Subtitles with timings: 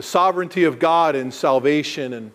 [0.00, 2.14] the sovereignty of God in salvation.
[2.14, 2.32] And,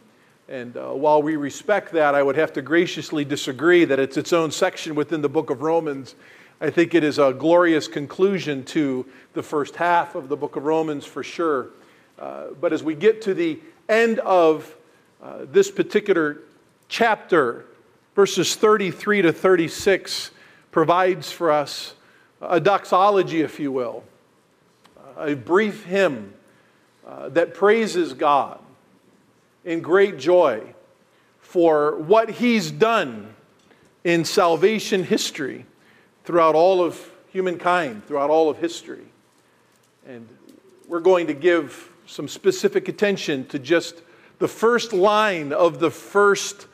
[0.47, 4.33] and uh, while we respect that, I would have to graciously disagree that it's its
[4.33, 6.13] own section within the book of Romans.
[6.61, 10.65] I think it is a glorious conclusion to the first half of the book of
[10.65, 11.69] Romans for sure.
[12.19, 13.59] Uh, but as we get to the
[13.89, 14.75] end of
[15.23, 16.43] uh, this particular
[16.87, 17.65] chapter,
[18.15, 20.29] verses 33 to 36,
[20.69, 21.95] provides for us
[22.41, 24.03] a doxology, if you will,
[25.17, 26.34] a brief hymn
[27.05, 28.59] uh, that praises God
[29.63, 30.61] in great joy
[31.39, 33.33] for what He's done
[34.03, 35.65] in salvation history
[36.23, 39.05] throughout all of humankind, throughout all of history.
[40.07, 40.27] And
[40.87, 44.01] we're going to give some specific attention to just
[44.39, 46.67] the first line of the first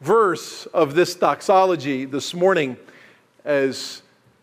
[0.00, 2.76] verse of this doxology this morning
[3.44, 4.02] as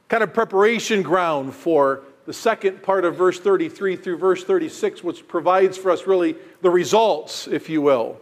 [0.09, 5.27] kind of preparation ground for the second part of verse 33 through verse 36, which
[5.27, 8.19] provides for us really the results, if you will,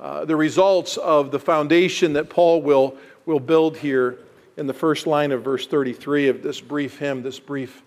[0.00, 2.96] uh, the results of the foundation that Paul will,
[3.26, 4.18] will build here
[4.56, 7.82] in the first line of verse 33 of this brief hymn, this brief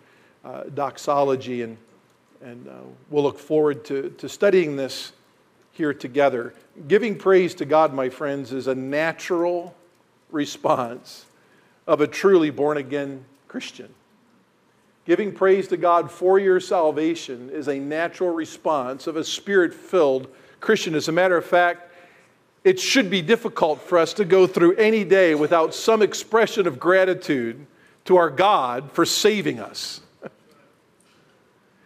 [0.46, 1.64] uh, doxology.
[1.64, 1.78] And,
[2.42, 2.74] and uh,
[3.10, 5.14] we'll look forward to, to studying this
[5.72, 6.54] here together.
[6.88, 9.76] Giving praise to God, my friends, is a natural
[10.32, 11.26] response
[11.86, 13.94] of a truly born again Christian.
[15.08, 20.28] Giving praise to God for your salvation is a natural response of a spirit filled
[20.60, 20.96] Christian.
[20.96, 21.94] As a matter of fact,
[22.66, 26.78] it should be difficult for us to go through any day without some expression of
[26.78, 27.66] gratitude
[28.04, 30.02] to our God for saving us,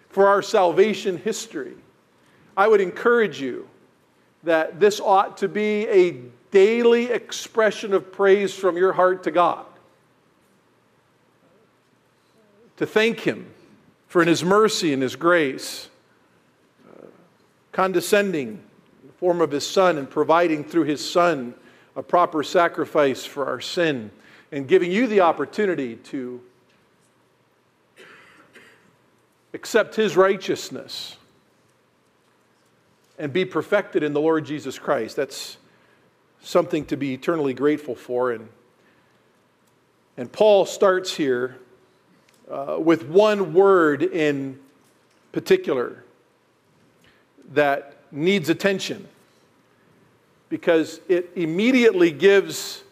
[0.10, 1.76] for our salvation history.
[2.58, 3.70] I would encourage you
[4.42, 9.68] that this ought to be a daily expression of praise from your heart to God
[12.82, 13.46] to thank Him
[14.08, 15.88] for in His mercy and His grace,
[16.90, 17.06] uh,
[17.72, 21.54] condescending in the form of His Son and providing through His Son
[21.96, 24.10] a proper sacrifice for our sin,
[24.52, 26.42] and giving you the opportunity to
[29.54, 31.18] accept His righteousness
[33.20, 35.16] and be perfected in the Lord Jesus Christ.
[35.18, 35.58] That's
[36.42, 38.32] something to be eternally grateful for.
[38.32, 38.50] And,
[40.18, 41.58] and Paul starts here
[42.50, 44.60] uh, with one word in
[45.32, 46.04] particular
[47.54, 49.08] that needs attention
[50.50, 52.84] because it immediately gives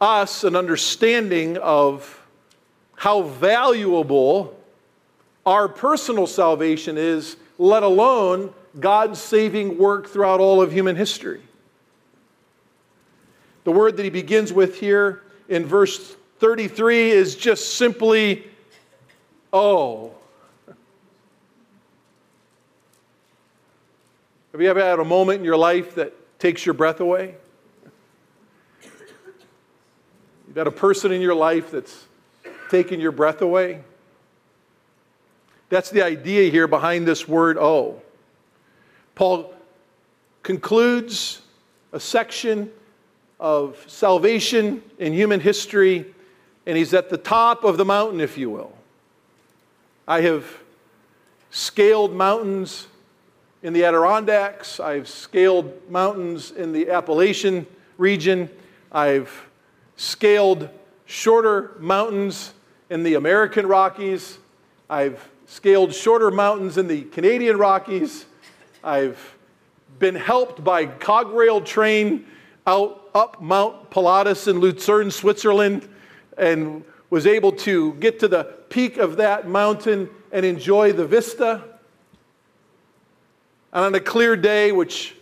[0.00, 2.26] us an understanding of
[2.96, 4.58] how valuable
[5.44, 11.40] our personal salvation is, let alone God's saving work throughout all of human history.
[13.64, 18.46] The word that he begins with here in verse 33 is just simply,
[19.52, 20.12] oh.
[24.52, 27.34] Have you ever had a moment in your life that takes your breath away?
[30.46, 32.04] You've got a person in your life that's
[32.70, 33.82] taken your breath away?
[35.68, 38.00] That's the idea here behind this word, oh.
[39.14, 39.54] Paul
[40.42, 41.40] concludes
[41.92, 42.70] a section
[43.40, 46.14] of salvation in human history
[46.66, 48.76] and he's at the top of the mountain, if you will.
[50.08, 50.44] I have
[51.50, 52.88] scaled mountains
[53.62, 57.66] in the Adirondacks, I've scaled mountains in the Appalachian
[57.98, 58.50] region,
[58.92, 59.48] I've
[59.96, 60.68] scaled
[61.06, 62.52] shorter mountains
[62.90, 64.38] in the American Rockies,
[64.90, 68.26] I've scaled shorter mountains in the Canadian Rockies,
[68.84, 69.34] I've
[69.98, 72.26] been helped by cog rail train
[72.66, 75.88] out up Mount Pilatus in Lucerne, Switzerland
[76.36, 81.62] and was able to get to the peak of that mountain and enjoy the vista.
[83.72, 85.14] And on a clear day, which,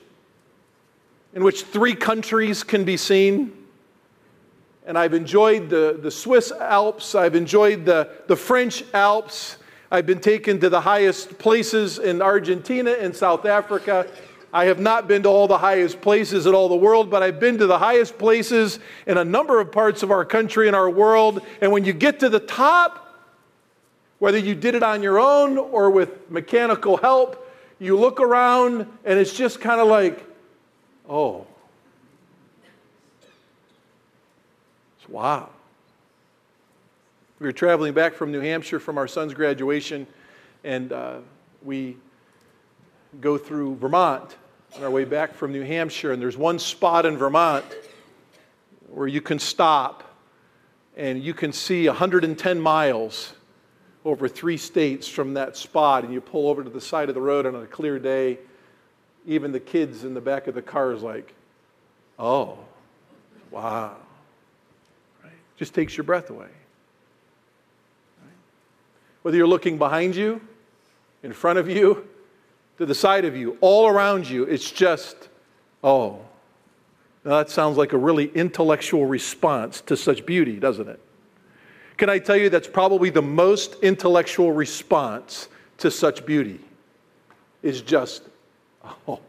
[1.34, 3.52] in which three countries can be seen,
[4.86, 9.56] and I've enjoyed the, the Swiss Alps, I've enjoyed the, the French Alps,
[9.91, 14.06] I've been taken to the highest places in Argentina and South Africa,
[14.55, 17.41] I have not been to all the highest places in all the world, but I've
[17.41, 20.89] been to the highest places in a number of parts of our country and our
[20.89, 21.43] world.
[21.61, 23.21] And when you get to the top,
[24.21, 29.19] whether you did it on your own or with mechanical help, you look around and
[29.19, 30.25] it's just kind of like,
[31.11, 31.49] oh,
[35.01, 35.51] it's wow.
[37.41, 40.06] We were traveling back from New Hampshire from our son's graduation,
[40.62, 41.17] and uh,
[41.65, 41.97] we
[43.21, 44.37] go through Vermont
[44.76, 47.65] on our way back from New Hampshire, and there's one spot in Vermont
[48.88, 50.17] where you can stop
[50.97, 53.35] and you can see 110 miles
[54.05, 57.21] over three states from that spot and you pull over to the side of the
[57.21, 58.38] road on a clear day,
[59.26, 61.35] even the kids in the back of the car is like,
[62.19, 62.59] oh,
[63.53, 63.97] wow.
[65.23, 65.32] Right?
[65.56, 66.47] Just takes your breath away.
[66.47, 68.37] Right?
[69.23, 70.41] Whether you're looking behind you,
[71.23, 72.09] in front of you,
[72.79, 75.29] to the side of you, all around you, it's just,
[75.82, 76.21] oh.
[77.25, 81.00] Now that sounds like a really intellectual response to such beauty, doesn't it?
[81.97, 85.49] Can I tell you that's probably the most intellectual response
[85.79, 86.61] to such beauty?
[87.62, 88.25] Is just,
[89.09, 89.20] oh.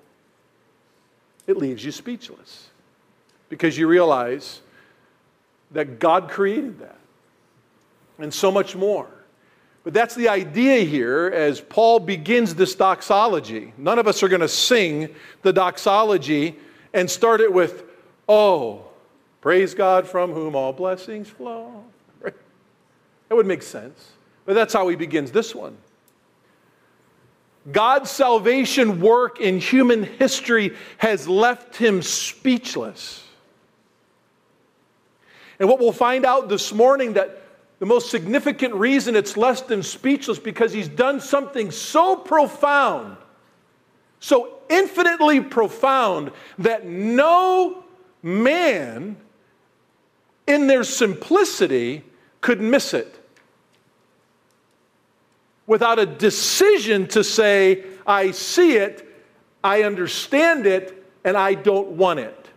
[1.47, 2.69] It leaves you speechless
[3.49, 4.61] because you realize
[5.71, 6.97] that God created that
[8.17, 9.07] and so much more.
[9.85, 13.71] But that's the idea here as Paul begins this doxology.
[13.77, 16.57] None of us are going to sing the doxology
[16.91, 17.83] and start it with,
[18.27, 18.87] Oh,
[19.41, 21.85] praise God from whom all blessings flow.
[23.29, 24.11] That would make sense.
[24.45, 25.77] But that's how he begins this one.
[27.71, 33.23] God's salvation work in human history has left him speechless.
[35.59, 37.44] And what we'll find out this morning that
[37.85, 43.15] the most significant reason it's less than speechless because he's done something so profound,
[44.19, 47.83] so infinitely profound that no
[48.23, 49.15] man
[50.47, 52.03] in their simplicity
[52.41, 53.23] could miss it
[55.67, 59.07] without a decision to say, I see it,
[59.63, 62.49] I understand it, and I don't want it.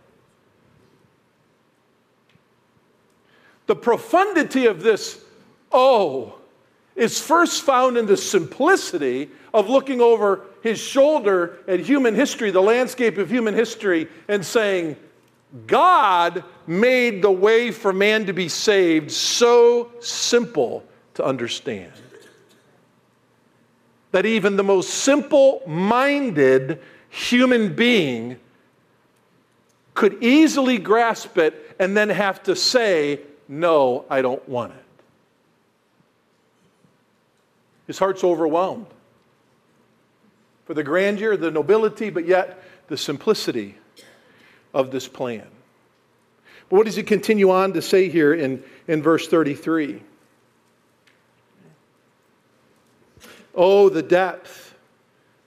[3.68, 5.22] The profundity of this
[5.70, 6.34] oh
[6.96, 12.62] is first found in the simplicity of looking over his shoulder at human history, the
[12.62, 14.96] landscape of human history, and saying,
[15.66, 20.82] God made the way for man to be saved so simple
[21.14, 21.92] to understand.
[24.12, 26.80] That even the most simple minded
[27.10, 28.38] human being
[29.92, 34.84] could easily grasp it and then have to say, No, I don't want it.
[37.86, 38.86] His heart's overwhelmed
[40.66, 43.74] for the grandeur, the nobility, but yet the simplicity
[44.74, 45.46] of this plan.
[46.68, 50.02] But what does he continue on to say here in, in verse 33?
[53.54, 54.74] Oh, the depth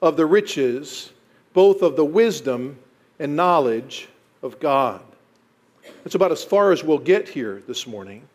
[0.02, 1.12] of the riches,
[1.54, 2.80] both of the wisdom
[3.20, 4.10] and knowledge
[4.42, 5.04] of God.
[6.04, 8.28] That's about as far as we'll get here this morning.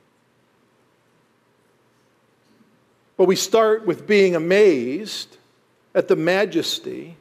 [3.16, 5.36] But we start with being amazed
[5.94, 7.16] at the majesty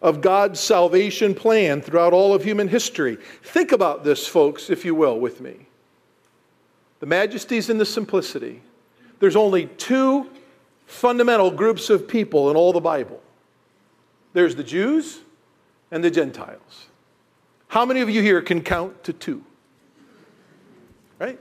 [0.00, 3.18] of God's salvation plan throughout all of human history.
[3.42, 5.66] Think about this, folks, if you will, with me.
[7.00, 8.62] The majesties and the simplicity.
[9.20, 10.30] There's only two
[10.86, 13.22] fundamental groups of people in all the Bible
[14.32, 15.20] there's the Jews
[15.90, 16.86] and the Gentiles.
[17.72, 19.42] How many of you here can count to two?
[21.18, 21.38] Right?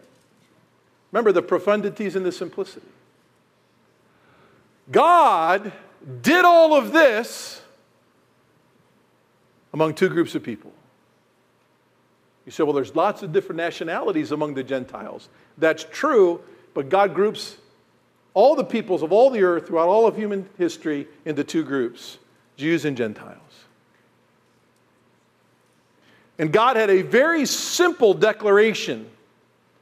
[1.12, 2.88] Remember the profundities and the simplicity.
[4.89, 5.74] God
[6.22, 7.62] did all of this
[9.74, 10.72] among two groups of people.
[12.45, 15.28] You say, well, there's lots of different nationalities among the Gentiles.
[15.57, 16.39] That's true,
[16.74, 17.57] but God groups
[18.33, 22.19] all the peoples of all the earth throughout all of human history into two groups
[22.56, 23.50] Jews and Gentiles.
[26.42, 29.07] And God had a very simple declaration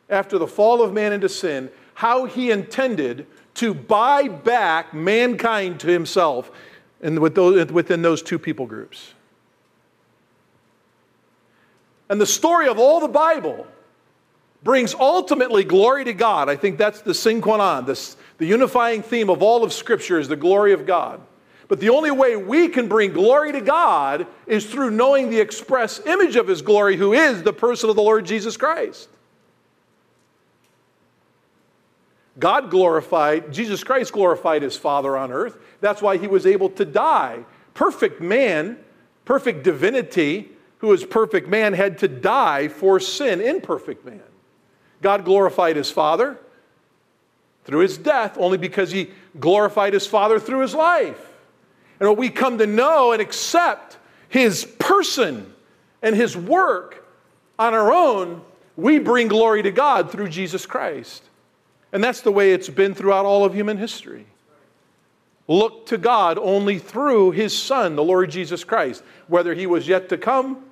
[0.09, 3.25] after the fall of man into sin how he intended
[3.55, 6.51] to buy back mankind to himself
[7.01, 9.13] and within those two people groups.
[12.09, 13.65] And the story of all the Bible
[14.61, 16.49] brings ultimately glory to God.
[16.49, 17.85] I think that's the sine qua non.
[17.85, 21.21] The unifying theme of all of Scripture is the glory of God.
[21.69, 26.05] But the only way we can bring glory to God is through knowing the express
[26.05, 29.07] image of His glory, who is the person of the Lord Jesus Christ.
[32.39, 35.57] God glorified, Jesus Christ glorified His Father on earth.
[35.79, 37.45] That's why He was able to die.
[37.75, 38.77] Perfect man,
[39.23, 40.49] perfect divinity,
[40.79, 44.21] who is perfect man, had to die for sin, imperfect man.
[45.01, 46.37] God glorified his Father
[47.63, 51.29] through his death only because he glorified his Father through his life.
[51.99, 53.97] And we come to know and accept
[54.29, 55.53] his person
[56.01, 57.05] and his work
[57.57, 58.41] on our own,
[58.77, 61.23] we bring glory to God through Jesus Christ.
[61.91, 64.25] And that's the way it's been throughout all of human history.
[65.47, 70.07] Look to God only through his Son, the Lord Jesus Christ, whether he was yet
[70.09, 70.63] to come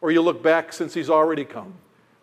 [0.00, 1.74] or you look back since he's already come.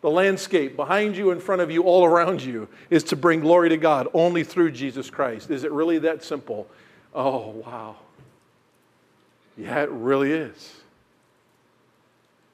[0.04, 3.70] the landscape behind you, in front of you, all around you is to bring glory
[3.70, 5.50] to God only through Jesus Christ.
[5.50, 6.68] Is it really that simple?
[7.14, 7.96] Oh, wow.
[9.58, 10.74] Yeah, it really is.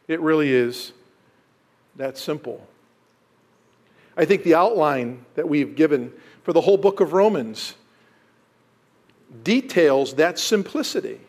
[0.08, 0.92] It really is
[1.96, 2.68] that simple.
[4.18, 6.12] I think the outline that we've given
[6.44, 7.76] for the whole book of Romans
[9.44, 11.22] details that simplicity.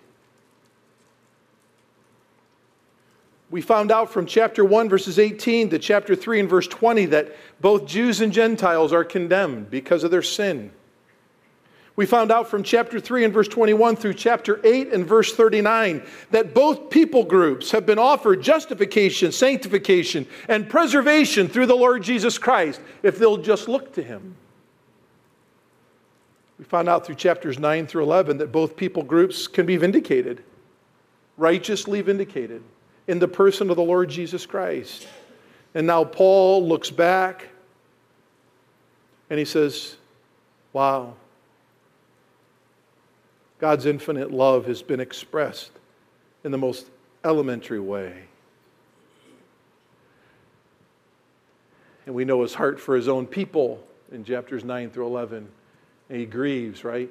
[3.51, 7.35] We found out from chapter 1, verses 18 to chapter 3 and verse 20 that
[7.61, 10.71] both Jews and Gentiles are condemned because of their sin.
[12.01, 16.03] We found out from chapter 3 and verse 21 through chapter 8 and verse 39
[16.31, 22.39] that both people groups have been offered justification, sanctification, and preservation through the Lord Jesus
[22.39, 24.35] Christ if they'll just look to Him.
[26.59, 30.43] We found out through chapters 9 through 11 that both people groups can be vindicated,
[31.37, 32.63] righteously vindicated
[33.09, 35.07] in the person of the Lord Jesus Christ.
[35.75, 37.49] And now Paul looks back
[39.29, 39.99] and he says,
[40.73, 41.17] Wow,
[43.61, 45.71] God's infinite love has been expressed
[46.43, 46.87] in the most
[47.25, 48.15] elementary way.
[52.07, 55.47] And we know his heart for his own people in chapters 9 through 11.
[56.09, 57.11] And he grieves, right?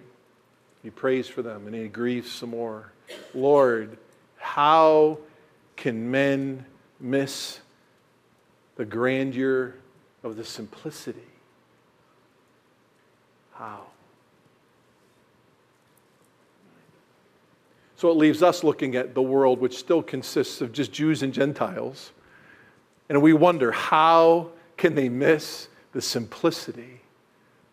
[0.81, 2.91] He prays for them and he grieves some more.
[3.35, 3.97] Lord,
[4.37, 5.19] how
[5.75, 6.65] can men
[6.99, 7.59] miss
[8.75, 9.75] the grandeur
[10.23, 11.19] of the simplicity?
[13.53, 13.85] How?
[17.99, 21.33] So it leaves us looking at the world, which still consists of just Jews and
[21.33, 22.13] Gentiles.
[23.09, 27.01] And we wonder how can they miss the simplicity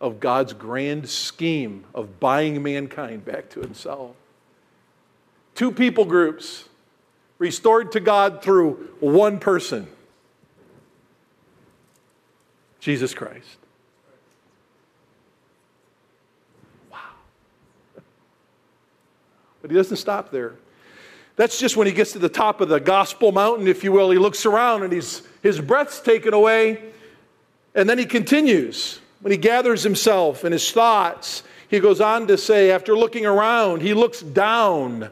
[0.01, 4.17] of God's grand scheme of buying mankind back to himself?
[5.55, 6.65] Two people groups
[7.39, 9.87] restored to God through one person
[12.81, 13.59] Jesus Christ.
[19.69, 20.55] But he doesn't stop there.
[21.37, 24.11] That's just when he gets to the top of the gospel mountain, if you will.
[24.11, 26.83] He looks around and he's, his breath's taken away.
[27.75, 29.01] And then he continues.
[29.21, 33.83] When he gathers himself and his thoughts, he goes on to say, after looking around,
[33.83, 35.11] he looks down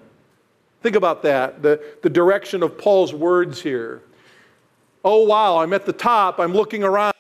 [0.85, 4.03] Think about that, the, the direction of Paul's words here.
[5.03, 7.15] Oh, wow, I'm at the top, I'm looking around.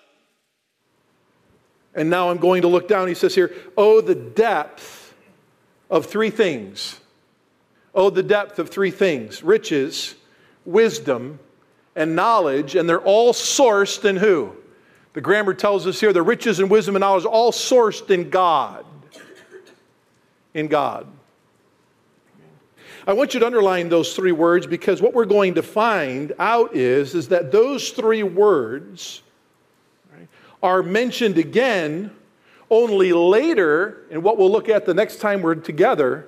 [1.94, 3.08] And now I'm going to look down.
[3.08, 5.14] He says here, Oh, the depth
[5.88, 7.00] of three things.
[7.94, 10.14] Oh, the depth of three things riches,
[10.64, 11.38] wisdom,
[11.94, 12.74] and knowledge.
[12.74, 14.56] And they're all sourced in who?
[15.12, 18.84] The grammar tells us here the riches and wisdom and knowledge all sourced in God.
[20.54, 21.06] In God.
[23.06, 26.74] I want you to underline those three words because what we're going to find out
[26.74, 29.22] is, is that those three words
[30.62, 32.10] are mentioned again
[32.70, 36.26] only later in what we'll look at the next time we're together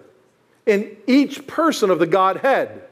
[0.66, 2.82] in each person of the Godhead.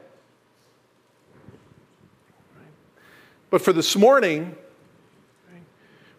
[3.49, 4.55] But for this morning,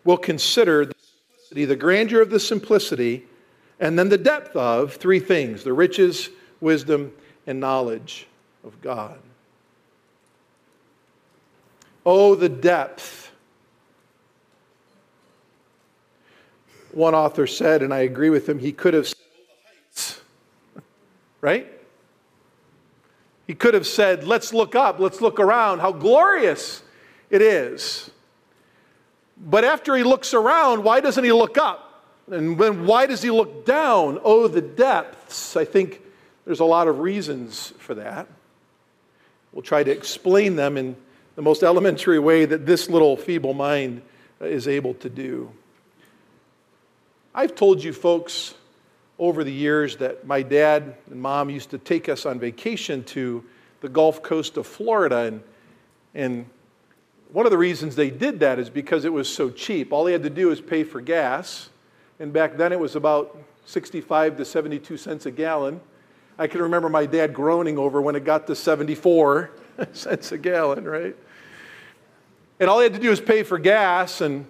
[0.04, 3.24] we'll consider the simplicity, the grandeur of the simplicity,
[3.80, 7.12] and then the depth of three things the riches, wisdom,
[7.46, 8.26] and knowledge
[8.64, 9.18] of God.
[12.04, 13.32] Oh, the depth.
[16.92, 19.25] One author said, and I agree with him, he could have said.
[21.46, 21.72] Right?
[23.46, 26.82] He could have said, Let's look up, let's look around, how glorious
[27.30, 28.10] it is.
[29.38, 32.02] But after he looks around, why doesn't he look up?
[32.28, 34.18] And then why does he look down?
[34.24, 35.56] Oh, the depths.
[35.56, 36.02] I think
[36.44, 38.26] there's a lot of reasons for that.
[39.52, 40.96] We'll try to explain them in
[41.36, 44.02] the most elementary way that this little feeble mind
[44.40, 45.52] is able to do.
[47.32, 48.54] I've told you folks
[49.18, 53.42] over the years that my dad and mom used to take us on vacation to
[53.80, 55.16] the Gulf Coast of Florida.
[55.16, 55.42] And,
[56.14, 56.46] and
[57.32, 59.92] one of the reasons they did that is because it was so cheap.
[59.92, 61.70] All they had to do was pay for gas.
[62.20, 65.80] And back then it was about 65 to 72 cents a gallon.
[66.38, 69.50] I can remember my dad groaning over when it got to 74
[69.92, 71.16] cents a gallon, right?
[72.60, 74.46] And all he had to do was pay for gas and,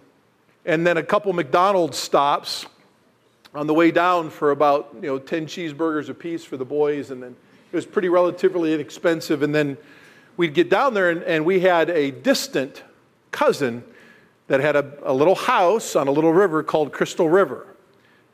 [0.65, 2.67] and then a couple McDonald's stops
[3.57, 7.23] on the way down for about you know 10 cheeseburgers apiece for the boys and
[7.23, 7.35] then
[7.73, 9.77] it was pretty relatively inexpensive and then
[10.37, 12.85] we'd get down there and, and we had a distant
[13.31, 13.83] cousin
[14.47, 17.67] that had a, a little house on a little river called crystal river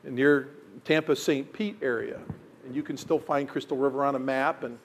[0.03, 0.49] near
[0.85, 2.19] tampa st pete area
[2.65, 4.63] and you can still find Crystal River on a map.
[4.63, 4.77] And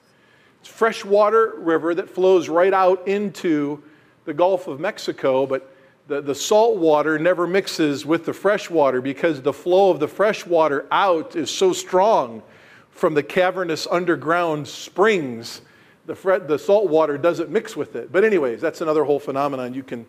[0.59, 3.81] it's a freshwater river that flows right out into
[4.25, 5.73] the Gulf of Mexico, but
[6.09, 10.07] the, the salt water never mixes with the fresh water because the flow of the
[10.07, 12.41] fresh water out is so strong
[12.89, 15.61] from the cavernous underground springs.
[16.07, 18.11] The, fre- the salt water doesn't mix with it.
[18.11, 20.07] But, anyways, that's another whole phenomenon you can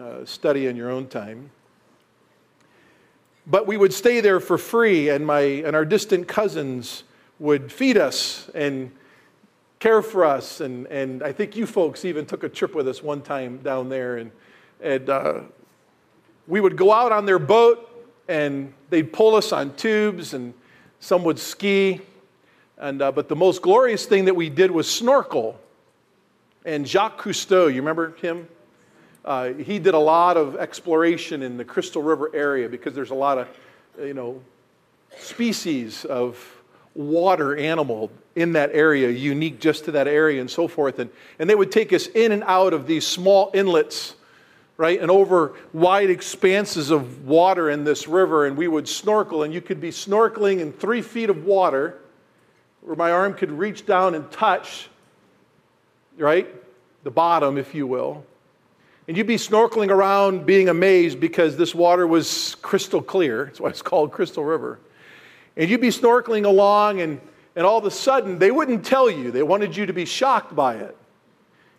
[0.00, 1.50] uh, study in your own time.
[3.48, 7.02] But we would stay there for free, and, my, and our distant cousins
[7.40, 8.92] would feed us and
[9.80, 10.60] care for us.
[10.60, 13.88] And, and I think you folks even took a trip with us one time down
[13.88, 14.16] there.
[14.18, 14.30] And,
[14.82, 15.40] and uh,
[16.46, 17.86] we would go out on their boat,
[18.28, 20.54] and they'd pull us on tubes, and
[21.00, 22.00] some would ski.
[22.78, 25.60] And, uh, but the most glorious thing that we did was snorkel.
[26.64, 28.48] And Jacques Cousteau, you remember him?
[29.24, 33.14] Uh, he did a lot of exploration in the Crystal River area because there's a
[33.14, 33.48] lot of,
[33.98, 34.40] you know,
[35.18, 36.38] species of
[36.94, 40.98] water animal in that area, unique just to that area and so forth.
[40.98, 44.14] And, and they would take us in and out of these small inlets,
[44.80, 48.46] right, and over wide expanses of water in this river.
[48.46, 51.98] And we would snorkel, and you could be snorkeling in three feet of water
[52.80, 54.88] where my arm could reach down and touch,
[56.16, 56.48] right,
[57.04, 58.24] the bottom, if you will.
[59.06, 63.44] And you'd be snorkeling around being amazed because this water was crystal clear.
[63.44, 64.78] That's why it's called Crystal River.
[65.58, 67.20] And you'd be snorkeling along, and,
[67.54, 69.30] and all of a sudden, they wouldn't tell you.
[69.30, 70.96] They wanted you to be shocked by it.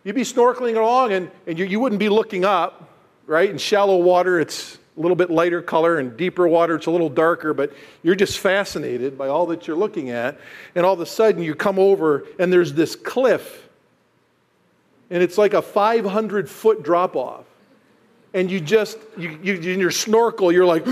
[0.03, 2.89] You'd be snorkeling along, and, and you, you wouldn't be looking up,
[3.32, 3.50] right?
[3.50, 7.10] In shallow water, it's a little bit lighter color, and deeper water, it's a little
[7.10, 7.74] darker, but
[8.04, 10.40] you're just fascinated by all that you're looking at.
[10.76, 13.70] And all of a sudden, you come over, and there's this cliff
[15.12, 17.46] and it's like a 500 foot drop off.
[18.34, 20.88] And you just, you, you, in your snorkel, you're like,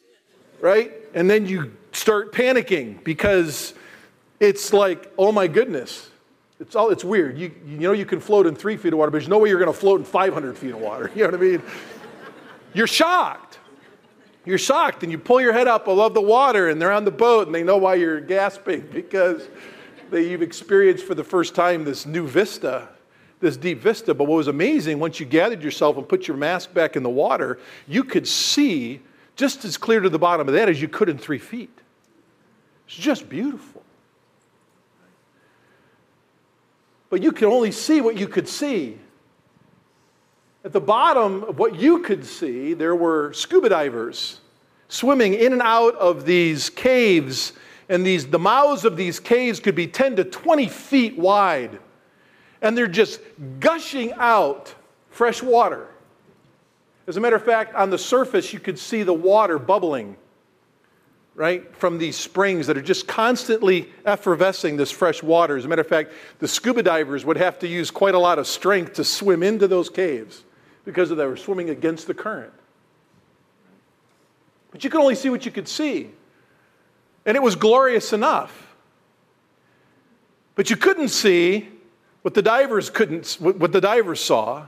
[0.60, 0.92] right?
[1.14, 3.74] And then you start panicking because
[4.38, 6.08] it's like, oh my goodness.
[6.58, 7.38] It's all, it's weird.
[7.38, 9.48] You, you know, you can float in three feet of water, but there's no way
[9.48, 11.10] you're going to float in 500 feet of water.
[11.14, 11.62] You know what I mean?
[12.72, 13.58] You're shocked.
[14.44, 17.10] You're shocked, and you pull your head up above the water, and they're on the
[17.10, 19.48] boat, and they know why you're gasping because
[20.10, 22.88] they, you've experienced for the first time this new vista
[23.40, 24.14] this deep vista.
[24.14, 27.10] But what was amazing, once you gathered yourself and put your mask back in the
[27.10, 29.00] water, you could see
[29.36, 31.70] just as clear to the bottom of that as you could in three feet.
[32.86, 33.75] It's just beautiful.
[37.16, 38.98] But you could only see what you could see.
[40.66, 44.40] At the bottom of what you could see, there were scuba divers
[44.88, 47.54] swimming in and out of these caves,
[47.88, 51.78] and these, the mouths of these caves could be 10 to 20 feet wide
[52.60, 53.22] and they're just
[53.60, 54.74] gushing out
[55.08, 55.88] fresh water.
[57.06, 60.18] As a matter of fact, on the surface, you could see the water bubbling,
[61.36, 65.58] right, from these springs that are just constantly effervescing this fresh water.
[65.58, 68.38] As a matter of fact, the scuba divers would have to use quite a lot
[68.38, 70.44] of strength to swim into those caves
[70.86, 72.54] because they were swimming against the current.
[74.70, 76.10] But you could only see what you could see.
[77.26, 78.74] And it was glorious enough.
[80.54, 81.68] But you couldn't see
[82.22, 84.66] what the divers couldn't, what the divers saw.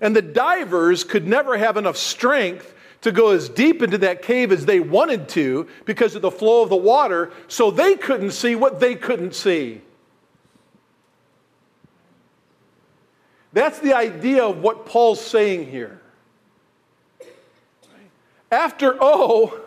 [0.00, 2.73] And the divers could never have enough strength
[3.04, 6.62] to go as deep into that cave as they wanted to because of the flow
[6.62, 9.82] of the water, so they couldn't see what they couldn't see.
[13.52, 16.00] That's the idea of what Paul's saying here.
[18.50, 19.60] After O,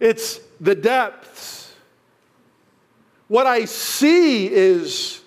[0.00, 1.70] it's the depths.
[3.28, 5.20] What I see is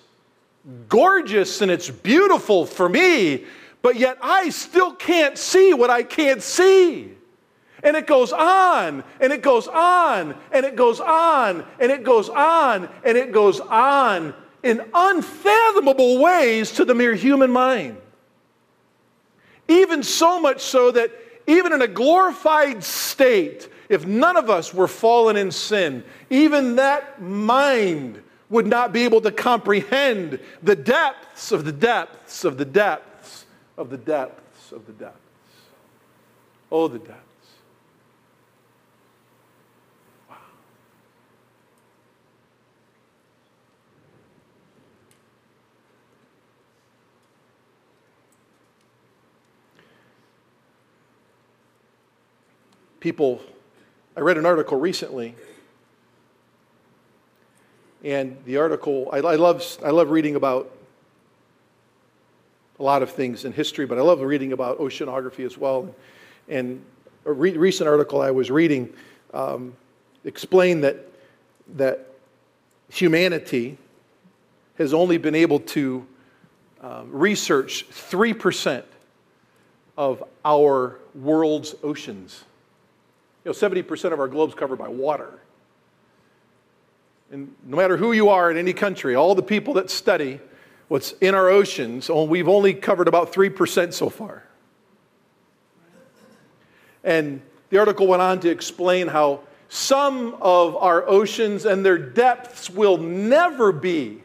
[0.88, 3.44] gorgeous and it's beautiful for me,
[3.82, 7.16] but yet I still can't see what I can't see.
[7.82, 12.28] And it goes on, and it goes on, and it goes on, and it goes
[12.28, 17.96] on, and it goes on in unfathomable ways to the mere human mind.
[19.66, 21.10] Even so much so that
[21.48, 27.20] even in a glorified state, if none of us were fallen in sin, even that
[27.20, 33.11] mind would not be able to comprehend the depths of the depths of the depths
[33.76, 35.18] of the depths of the depths.
[36.70, 37.20] Oh, the depths.
[40.28, 40.36] Wow.
[53.00, 53.40] People,
[54.16, 55.34] I read an article recently
[58.04, 60.70] and the article, I, I, love, I love reading about
[62.82, 65.94] a lot of things in history, but I love reading about oceanography as well.
[66.48, 66.84] And
[67.24, 68.92] a re- recent article I was reading
[69.32, 69.76] um,
[70.24, 70.96] explained that,
[71.76, 72.08] that
[72.90, 73.78] humanity
[74.78, 76.04] has only been able to
[76.80, 78.82] um, research 3%
[79.96, 82.42] of our world's oceans.
[83.44, 85.38] You know, 70% of our globe's covered by water.
[87.30, 90.40] And no matter who you are in any country, all the people that study
[90.92, 94.44] what's in our oceans, oh, we've only covered about 3% so far.
[97.02, 102.68] And the article went on to explain how some of our oceans and their depths
[102.68, 104.22] will never be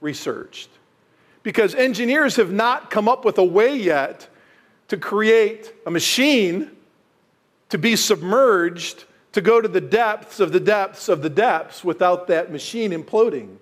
[0.00, 0.70] researched
[1.42, 4.28] because engineers have not come up with a way yet
[4.86, 6.70] to create a machine
[7.70, 12.28] to be submerged to go to the depths of the depths of the depths without
[12.28, 13.56] that machine imploding.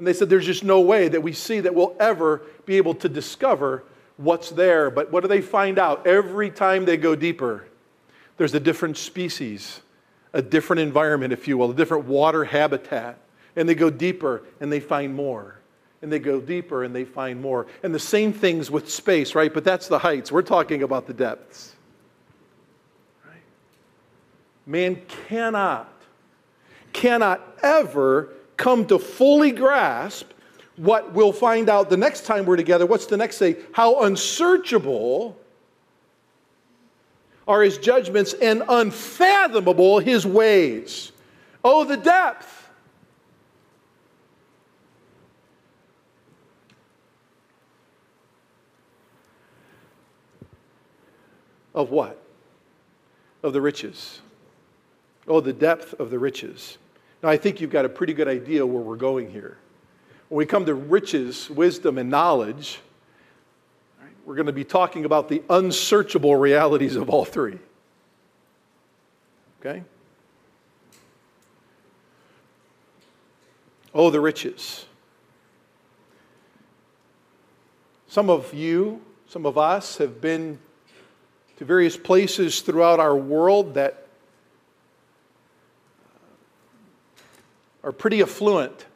[0.00, 2.94] And they said there's just no way that we see that we'll ever be able
[2.94, 3.84] to discover
[4.16, 4.90] what's there.
[4.90, 6.06] But what do they find out?
[6.06, 7.66] Every time they go deeper,
[8.38, 9.82] there's a different species,
[10.32, 13.18] a different environment, if you will, a different water habitat.
[13.56, 15.60] And they go deeper and they find more.
[16.00, 17.66] And they go deeper and they find more.
[17.82, 19.52] And the same things with space, right?
[19.52, 20.32] But that's the heights.
[20.32, 21.74] We're talking about the depths.
[23.26, 23.42] Right?
[24.64, 25.92] Man cannot,
[26.94, 28.30] cannot ever
[28.60, 30.30] come to fully grasp
[30.76, 32.86] what we'll find out the next time we're together.
[32.86, 33.56] What's the next say?
[33.72, 35.36] How unsearchable
[37.50, 41.10] are his judgments and unfathomable his ways.
[41.64, 42.68] Oh, the depth.
[51.74, 52.22] Of what?
[53.42, 54.20] Of the riches.
[55.26, 56.78] Oh, the depth of the riches.
[57.22, 59.58] Now, I think you've got a pretty good idea where we're going here.
[60.28, 62.80] When we come to riches, wisdom, and knowledge,
[64.24, 67.58] we're going to be talking about the unsearchable realities of all three.
[69.60, 69.82] Okay?
[73.92, 74.86] Oh, the riches.
[78.06, 80.58] Some of you, some of us have been
[81.56, 84.06] to various places throughout our world that
[87.82, 88.86] are pretty affluent.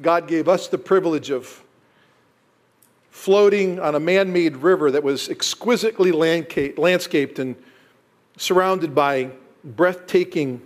[0.00, 1.62] God gave us the privilege of
[3.10, 7.56] floating on a man made river that was exquisitely landscaped and
[8.36, 9.30] surrounded by
[9.64, 10.62] breathtaking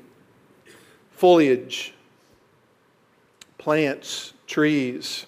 [1.12, 1.94] foliage,
[3.56, 5.24] plants, trees.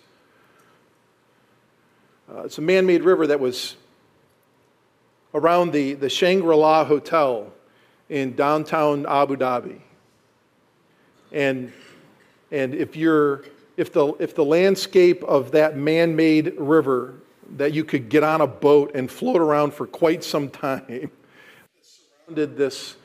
[2.31, 3.77] Uh, it's a man made river that was
[5.33, 7.53] around the, the Shangri La Hotel
[8.09, 9.81] in downtown Abu Dhabi.
[11.35, 11.73] And,
[12.51, 13.45] and if you're
[13.77, 17.15] if the, if the landscape of that man made river
[17.57, 21.11] that you could get on a boat and float around for quite some time
[21.83, 22.97] surrounded this,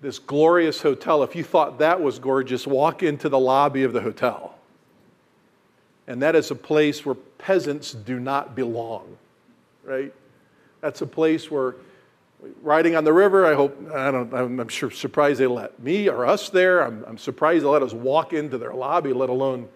[0.00, 4.00] this glorious hotel, if you thought that was gorgeous, walk into the lobby of the
[4.00, 4.56] hotel.
[6.06, 9.16] And that is a place where peasants do not belong,
[9.84, 10.12] right?
[10.80, 11.76] That's a place where
[12.62, 16.26] riding on the river, I hope, I don't, I'm sure surprised they let me or
[16.26, 16.80] us there.
[16.80, 19.68] I'm, I'm surprised they let us walk into their lobby, let alone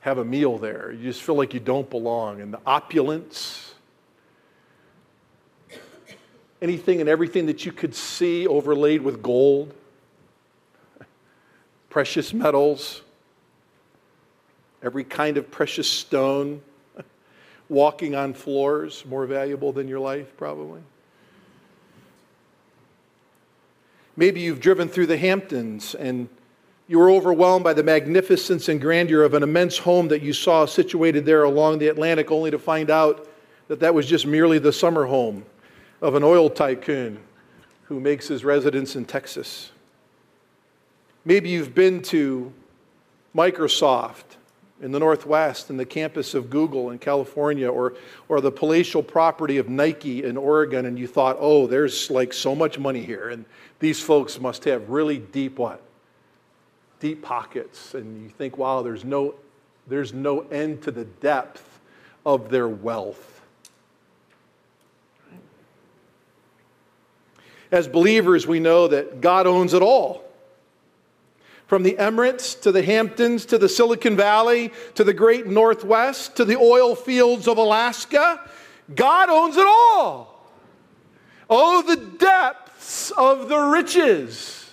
[0.00, 0.92] have a meal there.
[0.92, 2.40] You just feel like you don't belong.
[2.40, 3.74] And the opulence,
[6.60, 9.72] anything and everything that you could see overlaid with gold,
[11.88, 13.02] precious metals,
[14.82, 16.60] every kind of precious stone,
[17.68, 20.80] walking on floors, more valuable than your life, probably.
[24.16, 26.28] Maybe you've driven through the Hamptons and
[26.86, 30.66] you were overwhelmed by the magnificence and grandeur of an immense home that you saw
[30.66, 33.28] situated there along the Atlantic, only to find out
[33.68, 35.44] that that was just merely the summer home
[36.02, 37.18] of an oil tycoon
[37.84, 39.70] who makes his residence in Texas.
[41.24, 42.52] Maybe you've been to
[43.34, 44.36] Microsoft
[44.82, 47.94] in the Northwest and the campus of Google in California or,
[48.28, 52.54] or the palatial property of Nike in Oregon, and you thought, oh, there's like so
[52.54, 53.46] much money here, and
[53.78, 55.82] these folks must have really deep what?
[57.04, 59.34] deep pockets and you think, wow, there's no,
[59.86, 61.80] there's no end to the depth
[62.24, 63.42] of their wealth.
[67.70, 70.24] As believers, we know that God owns it all.
[71.66, 76.46] From the Emirates to the Hamptons to the Silicon Valley to the great Northwest to
[76.46, 78.48] the oil fields of Alaska,
[78.94, 80.48] God owns it all.
[81.50, 82.63] Oh, the depths
[83.16, 84.70] of the riches.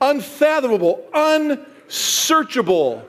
[0.00, 3.08] Unfathomable, unsearchable.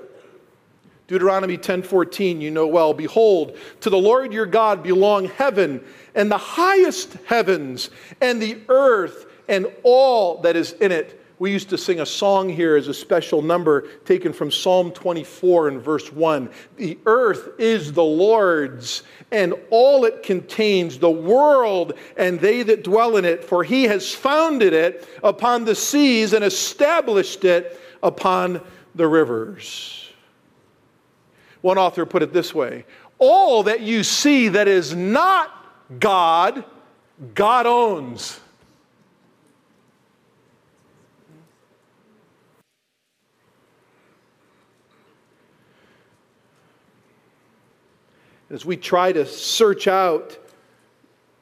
[1.08, 2.93] Deuteronomy 10:14 you know well.
[2.93, 5.84] Behold to the Lord your God belong heaven
[6.15, 7.89] and the highest heavens
[8.21, 12.47] and the earth and all that is in it We used to sing a song
[12.47, 16.49] here as a special number taken from Psalm 24 and verse 1.
[16.77, 23.17] The earth is the Lord's and all it contains, the world and they that dwell
[23.17, 28.62] in it, for he has founded it upon the seas and established it upon
[28.95, 30.10] the rivers.
[31.60, 32.86] One author put it this way
[33.19, 35.51] All that you see that is not
[35.99, 36.63] God,
[37.36, 38.39] God owns.
[48.53, 50.37] As we try to search out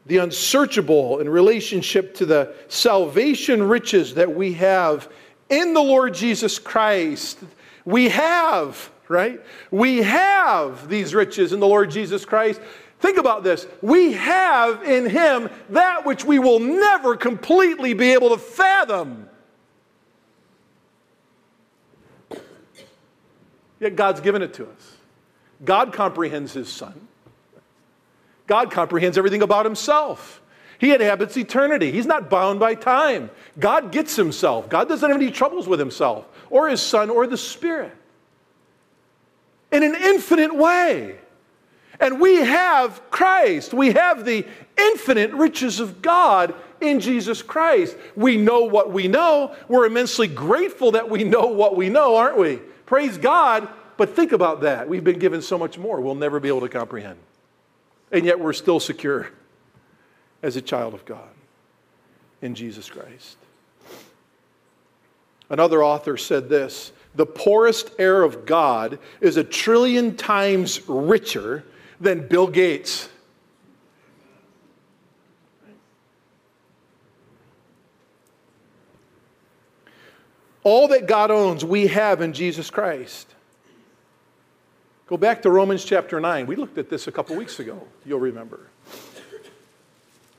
[0.06, 5.12] the unsearchable in relationship to the salvation riches that we have
[5.50, 7.38] in the Lord Jesus Christ.
[7.84, 9.41] We have, right?
[9.69, 12.62] We have these riches in the Lord Jesus Christ.
[13.00, 13.67] Think about this.
[13.82, 19.28] We have in Him that which we will never completely be able to fathom.
[23.82, 24.97] Yet God's given it to us.
[25.63, 27.08] God comprehends his son.
[28.47, 30.41] God comprehends everything about himself.
[30.80, 31.91] He inhabits eternity.
[31.91, 33.30] He's not bound by time.
[33.60, 34.67] God gets himself.
[34.67, 37.95] God doesn't have any troubles with himself or his son or the spirit
[39.71, 41.17] in an infinite way.
[42.00, 43.76] And we have Christ.
[43.76, 44.45] We have the
[44.76, 47.95] infinite riches of God in Jesus Christ.
[48.15, 49.56] We know what we know.
[49.67, 52.56] We're immensely grateful that we know what we know, aren't we?
[52.88, 53.69] Praise God
[54.02, 54.90] but think about that.
[54.90, 57.20] We've been given so much more we'll never be able to comprehend.
[58.12, 59.30] And yet we're still secure
[60.42, 61.30] as a child of God
[62.42, 63.38] in Jesus Christ.
[65.52, 71.64] Another author said this The poorest heir of God is a trillion times richer
[72.00, 73.08] than Bill Gates.
[80.64, 83.36] All that God owns, we have in Jesus Christ.
[85.12, 86.47] Go back to Romans chapter 9.
[86.47, 88.62] We looked at this a couple weeks ago, you'll remember.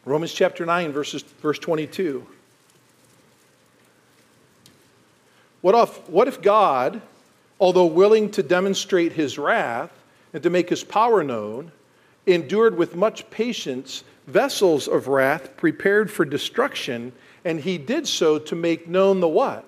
[0.07, 2.27] Romans chapter 9, verses, verse 22.
[5.61, 7.03] What if, what if God,
[7.61, 9.93] although willing to demonstrate his wrath
[10.33, 11.71] and to make his power known,
[12.25, 17.13] endured with much patience vessels of wrath prepared for destruction,
[17.45, 19.67] and he did so to make known the what?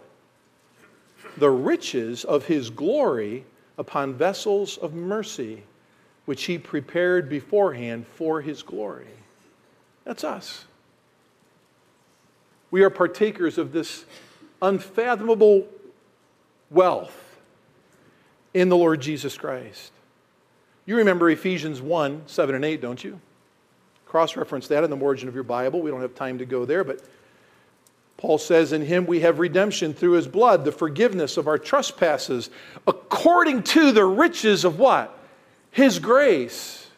[1.37, 3.45] The riches of his glory
[3.79, 5.63] upon vessels of mercy,
[6.25, 9.07] which he prepared beforehand for his glory.
[10.05, 10.65] That's us.
[12.71, 14.05] We are partakers of this
[14.61, 15.67] unfathomable
[16.71, 17.39] wealth
[18.53, 19.93] in the Lord Jesus Christ.
[20.87, 23.21] You remember Ephesians 1 7 and 8, don't you?
[24.07, 25.83] Cross reference that in the margin of your Bible.
[25.83, 27.01] We don't have time to go there, but
[28.17, 32.51] Paul says, In him we have redemption through his blood, the forgiveness of our trespasses,
[32.87, 35.19] according to the riches of what?
[35.71, 36.89] His grace.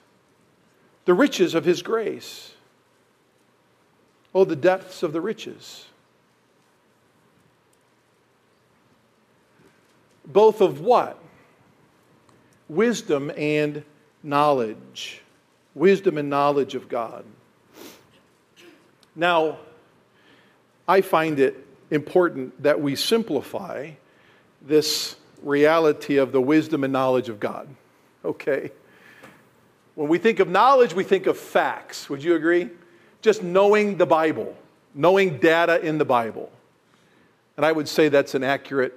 [1.04, 2.52] The riches of his grace.
[4.34, 5.86] Oh, the depths of the riches.
[10.26, 11.18] Both of what?
[12.68, 13.84] Wisdom and
[14.22, 15.22] knowledge.
[15.74, 17.24] Wisdom and knowledge of God.
[19.14, 19.58] Now,
[20.88, 23.92] I find it important that we simplify
[24.62, 27.68] this reality of the wisdom and knowledge of God.
[28.24, 28.70] Okay?
[29.94, 32.10] When we think of knowledge, we think of facts.
[32.10, 32.70] Would you agree?
[33.22, 34.56] Just knowing the Bible,
[34.94, 36.50] knowing data in the Bible.
[37.56, 38.94] And I would say that's an accurate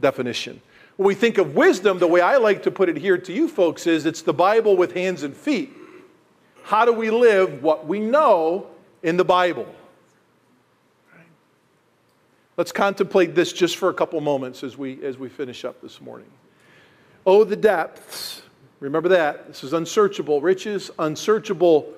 [0.00, 0.60] definition.
[0.96, 3.48] When we think of wisdom, the way I like to put it here to you
[3.48, 5.72] folks is it's the Bible with hands and feet.
[6.64, 8.68] How do we live what we know
[9.02, 9.72] in the Bible?
[12.56, 16.00] Let's contemplate this just for a couple moments as we, as we finish up this
[16.00, 16.28] morning.
[17.26, 18.42] Oh, the depths.
[18.78, 19.48] Remember that.
[19.48, 21.92] This is unsearchable riches, unsearchable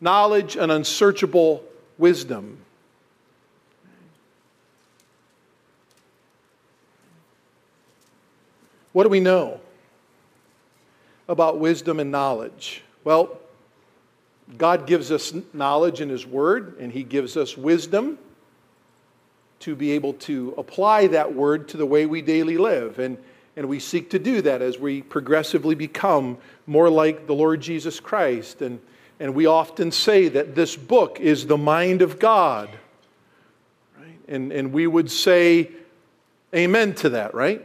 [0.00, 1.62] knowledge, and unsearchable
[1.96, 2.58] wisdom.
[8.92, 9.60] What do we know
[11.28, 12.82] about wisdom and knowledge?
[13.04, 13.38] Well,
[14.58, 18.18] God gives us knowledge in His Word, and He gives us wisdom
[19.60, 22.98] to be able to apply that word to the way we daily live.
[22.98, 23.18] And,
[23.56, 28.00] and we seek to do that as we progressively become more like the Lord Jesus
[28.00, 28.62] Christ.
[28.62, 28.80] And,
[29.18, 32.70] and we often say that this book is the mind of God.
[33.98, 34.18] Right?
[34.28, 35.70] And, and we would say
[36.54, 37.64] amen to that, right?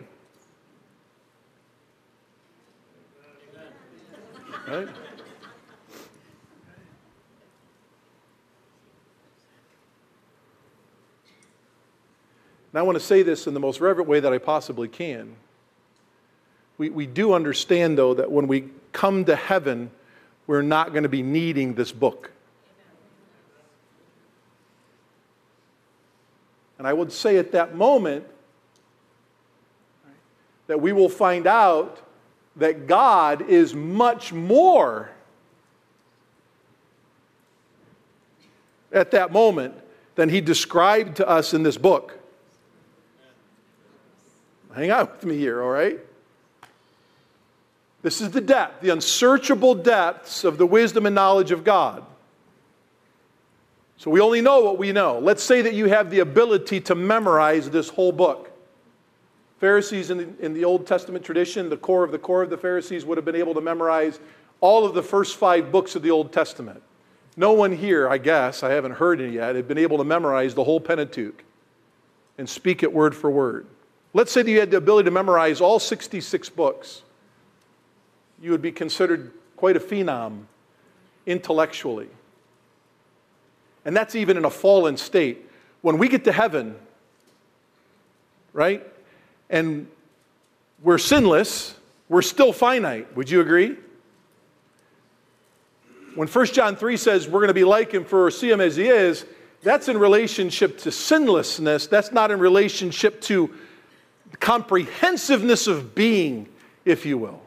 [4.67, 4.87] Right?
[12.75, 15.37] And I want to say this in the most reverent way that I possibly can.
[16.77, 19.91] We, we do understand, though, that when we come to heaven,
[20.45, 22.31] we're not going to be needing this book.
[26.77, 28.25] And I would say at that moment
[30.67, 32.01] that we will find out
[32.57, 35.11] that God is much more
[38.91, 39.75] at that moment
[40.15, 42.19] than he described to us in this book.
[44.75, 45.99] Hang out with me here, all right?
[48.01, 52.05] This is the depth, the unsearchable depths of the wisdom and knowledge of God.
[53.97, 55.17] So we only know what we know.
[55.19, 58.51] Let's say that you have the ability to memorize this whole book.
[59.59, 62.57] Pharisees in the, in the Old Testament tradition, the core of the core of the
[62.57, 64.19] Pharisees would have been able to memorize
[64.59, 66.83] all of the first five books of the Old Testament.
[67.37, 70.53] No one here, I guess, I haven't heard it yet, had been able to memorize
[70.53, 71.43] the whole Pentateuch
[72.37, 73.65] and speak it word for word.
[74.15, 77.01] Let's say that you had the ability to memorize all 66 books.
[78.41, 80.43] You would be considered quite a phenom
[81.25, 82.07] intellectually.
[83.83, 85.45] And that's even in a fallen state.
[85.81, 86.77] When we get to heaven,
[88.53, 88.87] right,
[89.49, 89.85] and
[90.81, 91.75] we're sinless,
[92.07, 93.17] we're still finite.
[93.17, 93.75] Would you agree?
[96.15, 98.77] When 1 John 3 says we're going to be like him for see him as
[98.77, 99.25] he is,
[99.61, 101.89] that's in relationship to sinlessness.
[101.89, 103.53] That's not in relationship to
[104.39, 106.47] comprehensiveness of being,
[106.83, 107.41] if you will.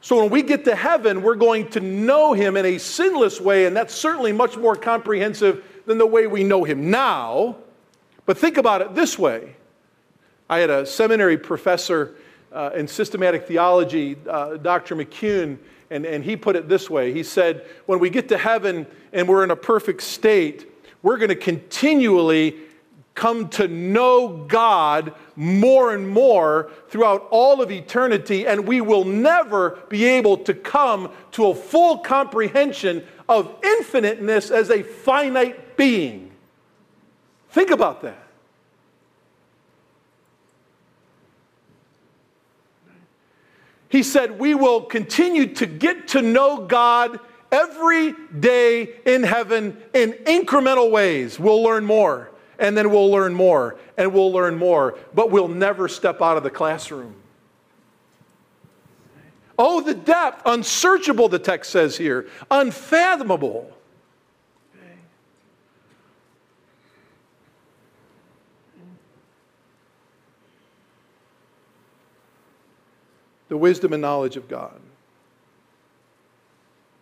[0.00, 3.66] So when we get to heaven, we're going to know him in a sinless way,
[3.66, 7.56] and that's certainly much more comprehensive than the way we know him now.
[8.26, 9.54] But think about it this way
[10.50, 12.16] I had a seminary professor
[12.52, 14.96] uh, in systematic theology, uh, Dr.
[14.96, 15.56] McCune,
[15.90, 19.28] and, and he put it this way He said, When we get to heaven and
[19.28, 20.68] we're in a perfect state,
[21.02, 22.56] we're going to continually
[23.14, 29.78] come to know God more and more throughout all of eternity, and we will never
[29.88, 36.30] be able to come to a full comprehension of infiniteness as a finite being.
[37.50, 38.18] Think about that.
[43.88, 47.20] He said, We will continue to get to know God
[47.50, 51.38] every day in heaven in incremental ways.
[51.38, 52.31] We'll learn more
[52.62, 56.44] and then we'll learn more, and we'll learn more, but we'll never step out of
[56.44, 57.16] the classroom.
[59.58, 63.76] Oh, the depth, unsearchable, the text says here, unfathomable.
[73.48, 74.80] The wisdom and knowledge of God.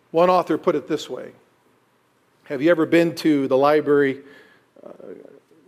[0.09, 1.33] One author put it this way
[2.45, 4.21] Have you ever been to the library?
[4.83, 4.89] Uh,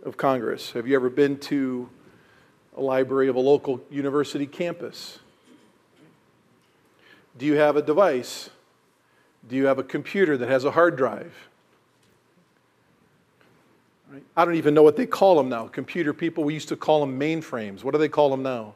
[0.04, 0.72] of Congress?
[0.72, 1.88] Have you ever been to
[2.76, 5.18] a library of a local university campus?
[7.36, 8.50] Do you have a device?
[9.48, 11.34] Do you have a computer that has a hard drive?
[14.36, 15.66] I don't even know what they call them now.
[15.66, 17.82] Computer people, we used to call them mainframes.
[17.82, 18.74] What do they call them now?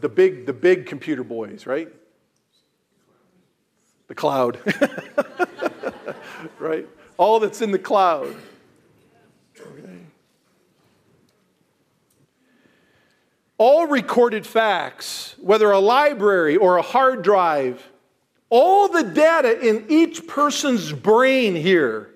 [0.00, 1.88] The big, the big computer boys, right?
[4.08, 4.58] The cloud.
[6.58, 6.86] right?
[7.16, 8.34] All that's in the cloud.
[9.58, 9.98] Okay.
[13.58, 17.82] All recorded facts, whether a library or a hard drive,
[18.50, 22.10] all the data in each person's brain here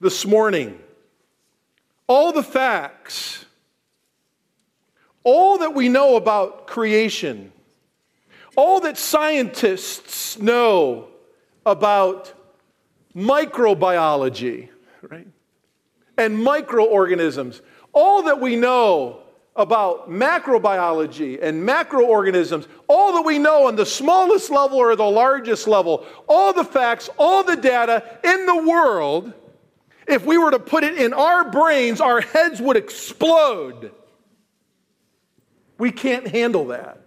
[0.00, 0.78] this morning,
[2.06, 3.46] all the facts,
[5.24, 7.52] all that we know about creation,
[8.54, 11.08] all that scientists know
[11.64, 12.32] about
[13.14, 14.68] microbiology,
[15.02, 15.26] right?
[16.18, 17.62] And microorganisms.
[17.92, 19.22] All that we know
[19.54, 25.68] about macrobiology and macroorganisms, all that we know on the smallest level or the largest
[25.68, 29.32] level, all the facts, all the data in the world,
[30.06, 33.92] if we were to put it in our brains, our heads would explode.
[35.78, 36.98] We can't handle that.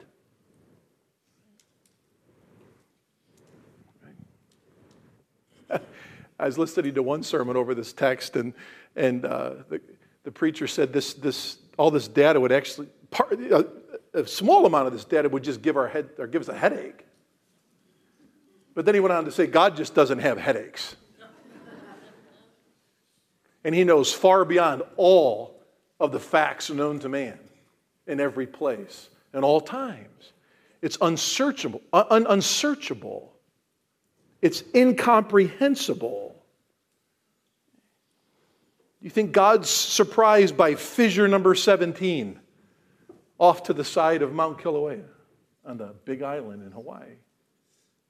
[6.40, 8.54] I was listening to one sermon over this text, and,
[8.96, 9.82] and uh, the,
[10.24, 13.66] the preacher said this, this, all this data would actually, part, a,
[14.14, 16.58] a small amount of this data would just give, our head, or give us a
[16.58, 17.06] headache.
[18.74, 20.98] But then he went on to say, God just doesn't have headaches.
[23.64, 25.62] and he knows far beyond all
[26.00, 27.40] of the facts known to man
[28.06, 30.34] in every place and all times.
[30.82, 33.32] It's unsearchable, un- unsearchable.
[34.46, 36.36] It's incomprehensible.
[39.02, 42.40] You think God's surprised by fissure number 17
[43.40, 45.02] off to the side of Mount Kilauea
[45.66, 47.16] on the big island in Hawaii?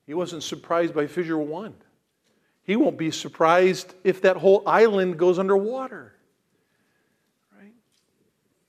[0.05, 1.73] He wasn't surprised by fissure 1.
[2.63, 6.15] He won't be surprised if that whole island goes underwater.
[7.57, 7.71] Right?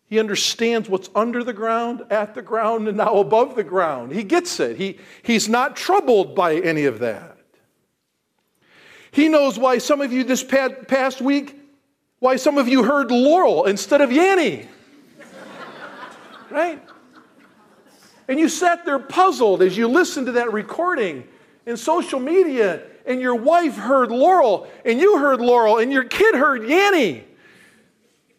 [0.09, 4.13] He understands what's under the ground, at the ground, and now above the ground.
[4.13, 4.77] He gets it.
[4.77, 7.36] He, he's not troubled by any of that.
[9.17, 11.59] He knows why some of you this past week,
[12.19, 14.69] why some of you heard Laurel instead of Yanny.
[16.51, 16.83] right?
[18.29, 21.27] And you sat there puzzled as you listened to that recording
[21.65, 26.35] in social media and your wife heard Laurel, and you heard Laurel, and your kid
[26.35, 27.23] heard Yanny.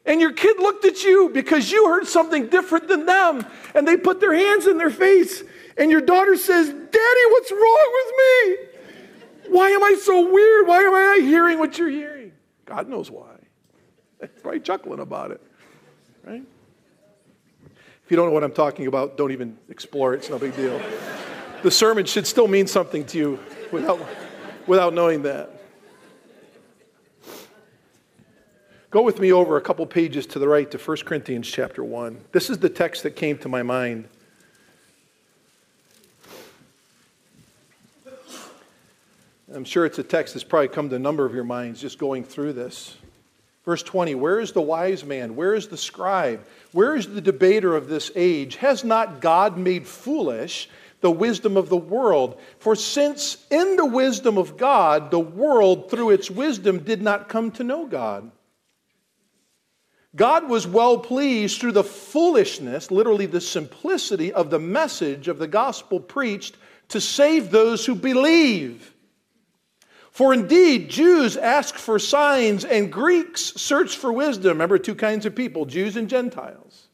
[0.05, 3.97] And your kid looked at you because you heard something different than them, and they
[3.97, 5.41] put their hands in their face.
[5.75, 8.66] And your daughter says, Daddy, what's wrong with me?
[9.49, 10.67] Why am I so weird?
[10.67, 12.31] Why am I hearing what you're hearing?
[12.65, 13.35] God knows why.
[14.19, 15.41] That's probably chuckling about it,
[16.23, 16.43] right?
[17.65, 20.17] If you don't know what I'm talking about, don't even explore it.
[20.17, 20.81] It's no big deal.
[21.61, 23.39] the sermon should still mean something to you
[23.71, 23.99] without
[24.65, 25.51] without knowing that.
[28.89, 32.25] Go with me over a couple pages to the right to 1 Corinthians chapter 1.
[32.31, 34.07] This is the text that came to my mind.
[39.53, 41.97] I'm sure it's a text that's probably come to a number of your minds just
[41.97, 42.97] going through this.
[43.63, 45.35] Verse 20 Where is the wise man?
[45.35, 46.45] Where is the scribe?
[46.73, 48.57] Where is the debater of this age?
[48.57, 50.69] Has not God made foolish
[51.01, 52.39] the wisdom of the world.
[52.59, 57.51] For since in the wisdom of God, the world through its wisdom did not come
[57.51, 58.31] to know God.
[60.15, 65.47] God was well pleased through the foolishness, literally the simplicity of the message of the
[65.47, 66.57] gospel preached
[66.89, 68.93] to save those who believe.
[70.17, 74.53] For indeed, Jews ask for signs and Greeks search for wisdom.
[74.53, 76.87] Remember, two kinds of people Jews and Gentiles.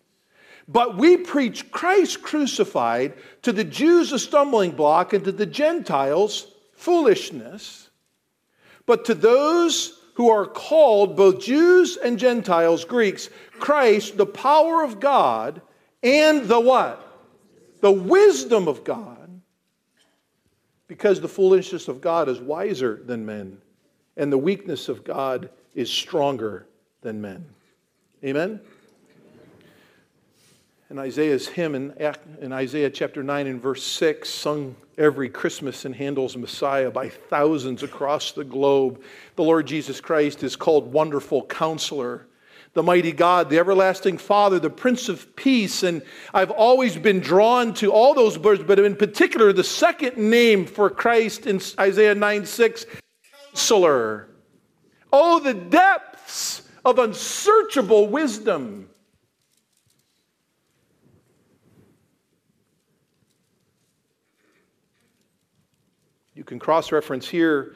[0.67, 3.13] But we preach Christ crucified
[3.43, 7.89] to the Jews a stumbling block and to the Gentiles foolishness.
[8.85, 14.99] But to those who are called, both Jews and Gentiles, Greeks, Christ, the power of
[14.99, 15.61] God
[16.03, 16.99] and the what?
[17.79, 19.22] The wisdom of God.
[20.93, 23.57] Because the foolishness of God is wiser than men,
[24.15, 26.67] and the weakness of God is stronger
[27.01, 27.43] than men.
[28.23, 28.59] Amen?
[30.91, 31.91] in Isaiah's hymn in,
[32.39, 37.81] in Isaiah chapter 9 and verse 6, sung every Christmas in Handel's Messiah by thousands
[37.81, 39.01] across the globe.
[39.35, 42.27] The Lord Jesus Christ is called Wonderful Counselor,
[42.73, 45.83] the mighty God, the everlasting Father, the Prince of Peace.
[45.83, 46.01] And
[46.33, 50.89] I've always been drawn to all those words, but in particular, the second name for
[50.89, 52.85] Christ in Isaiah 9 6,
[53.49, 54.29] Counselor.
[55.11, 58.89] Oh, the depths of unsearchable wisdom
[66.35, 67.75] You can cross reference here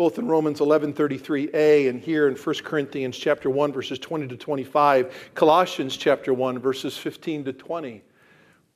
[0.00, 5.30] both in Romans 11:33a and here in 1 Corinthians chapter 1 verses 20 to 25,
[5.34, 8.02] Colossians chapter 1 verses 15 to 20,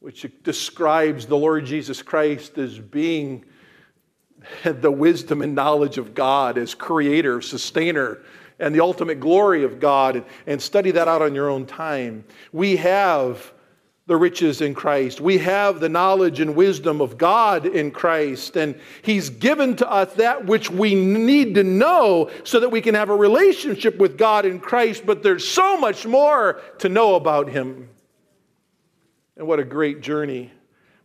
[0.00, 3.42] which describes the Lord Jesus Christ as being
[4.64, 8.20] the wisdom and knowledge of God as creator, sustainer,
[8.58, 12.22] and the ultimate glory of God, and study that out on your own time.
[12.52, 13.53] We have
[14.06, 15.20] the riches in Christ.
[15.20, 20.12] We have the knowledge and wisdom of God in Christ, and He's given to us
[20.14, 24.44] that which we need to know so that we can have a relationship with God
[24.44, 25.06] in Christ.
[25.06, 27.88] But there's so much more to know about Him.
[29.36, 30.52] And what a great journey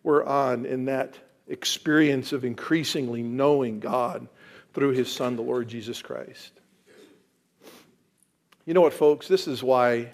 [0.03, 1.15] we're on in that
[1.47, 4.27] experience of increasingly knowing God
[4.73, 6.51] through His Son, the Lord Jesus Christ.
[8.65, 9.27] You know what, folks?
[9.27, 10.11] This is why,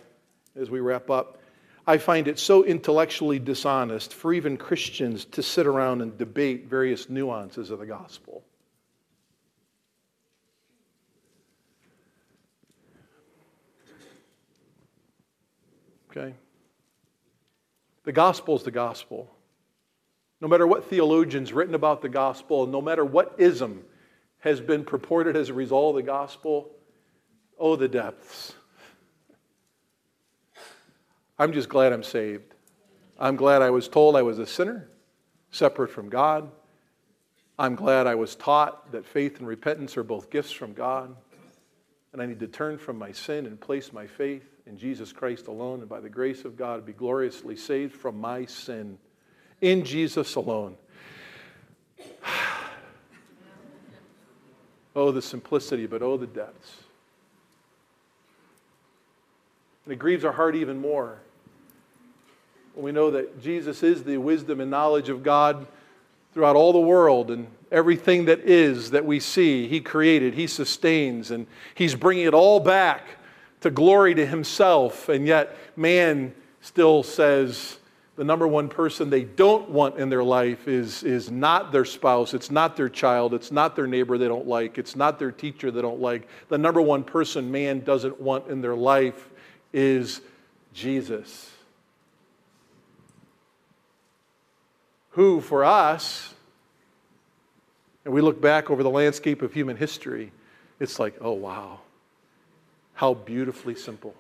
[0.56, 1.40] as we wrap up,
[1.88, 7.10] I find it so intellectually dishonest for even Christians to sit around and debate various
[7.10, 8.44] nuances of the gospel.
[16.10, 16.34] Okay?
[18.04, 19.30] The gospel is the gospel.
[20.42, 23.84] No matter what theologians written about the gospel, no matter what ism
[24.40, 26.72] has been purported as a result of the gospel,
[27.60, 28.54] oh, the depths.
[31.38, 32.54] I'm just glad I'm saved.
[33.20, 34.88] I'm glad I was told I was a sinner,
[35.52, 36.50] separate from God.
[37.58, 41.16] I'm glad I was taught that faith and repentance are both gifts from God.
[42.14, 45.48] And I need to turn from my sin and place my faith in Jesus Christ
[45.48, 48.98] alone, and by the grace of God, be gloriously saved from my sin
[49.62, 50.76] in Jesus alone.
[54.96, 56.78] oh, the simplicity, but oh, the depths.
[59.84, 61.20] And it grieves our heart even more
[62.76, 65.68] we know that Jesus is the wisdom and knowledge of God
[66.34, 71.32] throughout all the world and everything that is that we see, He created, He sustains,
[71.32, 73.04] and He's bringing it all back
[73.62, 75.10] to glory to Himself.
[75.10, 77.78] And yet, man still says
[78.16, 82.34] the number one person they don't want in their life is, is not their spouse,
[82.34, 85.70] it's not their child, it's not their neighbor they don't like, it's not their teacher
[85.70, 86.28] they don't like.
[86.48, 89.30] The number one person man doesn't want in their life
[89.74, 90.22] is
[90.74, 91.55] Jesus.
[95.16, 96.34] Who, for us,
[98.04, 100.34] and we look back over the landscape of human history,
[100.80, 101.80] it's like, oh, wow,
[102.94, 104.14] how beautifully simple.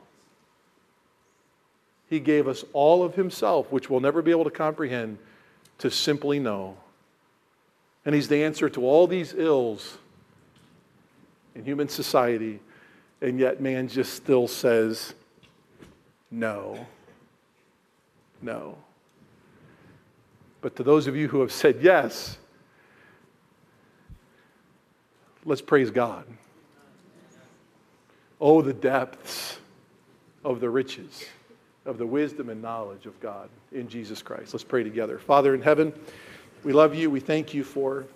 [2.09, 5.17] He gave us all of Himself, which we'll never be able to comprehend,
[5.79, 6.77] to simply know.
[8.05, 9.97] And He's the answer to all these ills
[11.55, 12.61] in human society,
[13.21, 15.13] and yet man just still says,
[16.31, 16.85] no.
[18.41, 18.77] No.
[20.66, 22.39] But to those of you who have said yes,
[25.45, 26.26] let's praise God.
[28.41, 29.59] Oh, the depths
[30.43, 31.24] of the riches
[31.86, 34.55] of the wisdom and knowledge of God in Jesus Christ.
[34.55, 35.20] Let's pray together.
[35.20, 35.93] Father in heaven,
[36.63, 37.11] we love you.
[37.11, 38.07] We thank you for